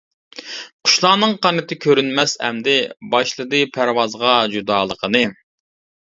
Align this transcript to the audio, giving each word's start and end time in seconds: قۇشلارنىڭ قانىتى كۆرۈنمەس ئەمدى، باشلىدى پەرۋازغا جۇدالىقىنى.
قۇشلارنىڭ 0.87 1.33
قانىتى 1.41 1.75
كۆرۈنمەس 1.83 2.33
ئەمدى، 2.47 2.73
باشلىدى 3.11 3.59
پەرۋازغا 3.75 4.33
جۇدالىقىنى. 4.55 5.23